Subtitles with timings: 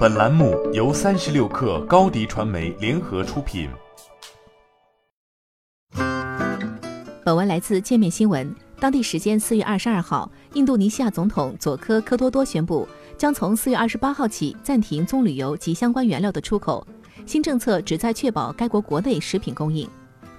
[0.00, 3.68] 本栏目由三十六氪高低传媒联合出品。
[7.22, 8.50] 本文来自界面新闻。
[8.78, 16.86] 当地时间四月二十二号，印度尼西亚总统佐科科多多宣布，将从四月二十八号起暂停棕榈油及相关原料的出口。
[17.26, 19.86] 新政策旨在确保该国国内食品供应。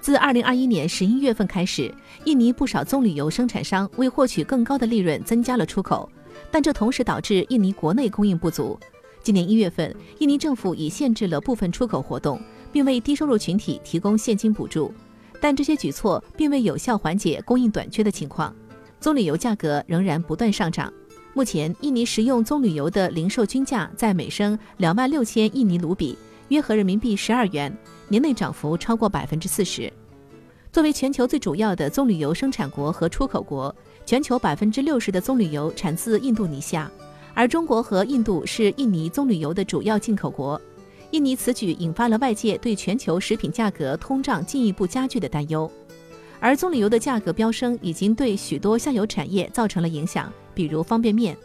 [0.00, 1.94] 自二零二一年十一月份开始，
[2.24, 6.10] 印尼不少棕榈油生产商为获取更高的利润，增加了出口，
[6.50, 8.76] 但这同时导致印尼国内供应不足。
[9.22, 12.40] 今年一月份，印尼政府已限制了部分出口活动，
[12.72, 14.92] 并为低收入群体提供现金补助，
[15.40, 18.52] 但这些举措并未有效缓解供应短缺的情况。
[18.98, 20.92] 棕榈油价格仍然不断上涨。
[21.34, 26.18] 目前，印尼食用棕榈油的零售均价在每升两万六千印尼卢比，
[26.48, 27.72] 约合人民币十二元，
[28.08, 29.90] 年内涨幅超过百分之四十。
[30.72, 36.90] 作为全球最主要的棕榈油生产国和出口国，全球百分之六十的棕榈油产自印度尼西亚。
[37.34, 40.60] 而中国和印度是印尼棕榈油的主要进口国，
[41.10, 45.70] 印尼此举引发了外界对全球食品价格通胀进一步加剧的担忧。
[46.40, 51.36] 而棕榈油的价格飙升已经对许多下游产业造成了影响，比如方便面。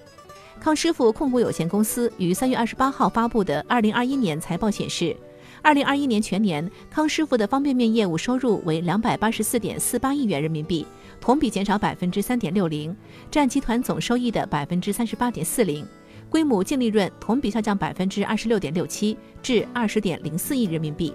[0.59, 5.15] 康师傅控股有限公司于三月二十八号发布的二零二一年财报显示，
[5.61, 10.85] 二零二一年全年康师傅的方便面业务收入为两百八十四点四八亿元人民币。
[11.19, 12.95] 同比减少百分之三点六零，
[13.29, 15.85] 占集团总收益的百分之三十八点四零，
[16.29, 21.13] 规模净利润同比下降百分之二十六点六七，至二十点零四亿人民币。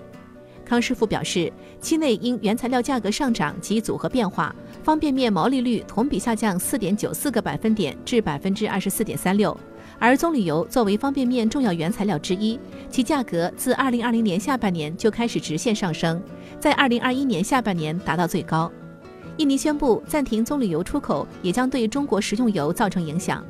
[0.64, 9.54] 康师傅表示，期内因原材料价格上涨及组合变化，方便面毛利率同比下降四点九四个百分点至百分之二十四点三六。
[9.98, 16.22] 而棕榈油作为方便面重要原材料之一，其价格自二零二零年下半年就开始直线上升，
[16.58, 18.70] 在二零二一年下半年达到最高。
[19.38, 23.44] 印尼宣布暂停棕榈油出口，也将对中国食用油造成影响。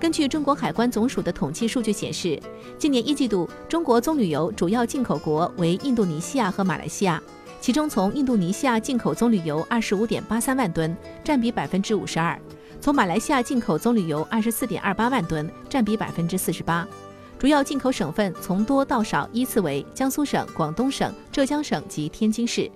[0.00, 2.40] 根据中国海关总署的统计数据显示，
[2.78, 7.20] 今年一季度中国棕榈油主要进口国为印度尼西亚和马来西亚，
[7.60, 12.38] 其中从印度尼西亚进口棕榈油二十五点八三万吨，占比百分之五十二；
[12.80, 16.86] 从马来西亚进口棕榈油二十四点二八万吨，占比百分之四十八。
[17.36, 22.70] 主要进口省份从多到少依次为江苏省、广东省、浙江省及天津市。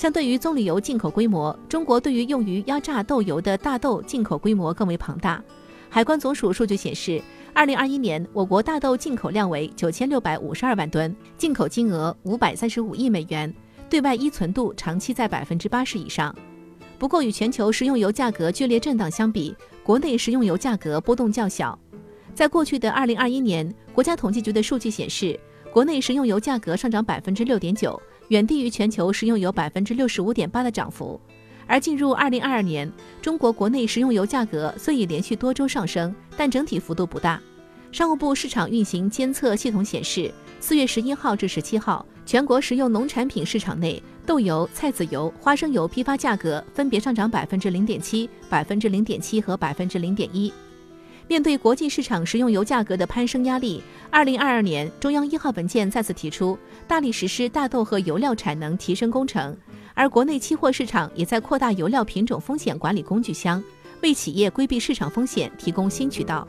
[0.00, 5.44] 相对于棕榈油进口规模，中国对于用于压榨豆油的大豆进口规模更为庞大。
[5.90, 7.22] 海关总署数据显示，
[7.52, 13.54] 二零二一年我国大豆进口量为九千六百五十二万吨，进口金额五百三十五亿美元，
[13.90, 16.34] 对外依存度长期在百分之八十以上。
[16.98, 21.78] 不过，与全球食用油价格剧烈震荡相比，国内食用油价格波动较小。
[22.34, 25.38] 在过去的二零二一年，国家统计局的数据显示，
[25.70, 28.00] 国内食用油价格上涨百分之六点九。
[28.30, 31.20] 远低于全球食用油百分之六十五点八的涨幅，
[31.66, 37.42] 而进入二零二二年，中国国内食用油价格虽已连续多周上升，但整体幅度不大。
[37.90, 50.52] 商务部市场运行监测系统显示，四月十一号至十七号，全国食用农产品市场内豆油、菜籽油、花生油批发价格分别上涨百分之零点七、百分之零点七和百分之零点一。
[51.30, 53.80] 面对国际市场食用油价格的攀升压力，
[54.10, 56.58] 二零二二年中央一号文件再次提出，
[56.88, 59.56] 大力实施大豆和油料产能提升工程，
[59.94, 63.62] 而国内期货市场也在扩大油料品种风险管理工具箱，
[64.02, 66.44] 为企业规避市场风险提供新渠道。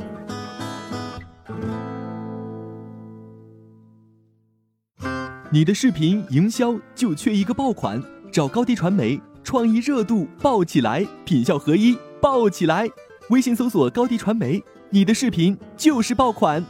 [5.51, 8.01] 你的视频营销就缺一个爆款，
[8.33, 12.89] 找高低传媒，创意热度爆起来，品效合一爆起来。
[13.31, 16.61] 微信搜索高低传媒，你的视频就是爆款。